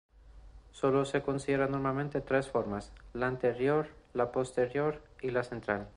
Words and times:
Sólo 0.71 1.05
se 1.05 1.21
consideran 1.21 1.69
normalmente 1.73 2.21
tres 2.21 2.47
formas: 2.47 2.91
la 3.13 3.27
anterior, 3.27 3.87
la 4.15 4.31
posterior 4.31 4.99
y 5.21 5.29
la 5.29 5.43
central. 5.43 5.89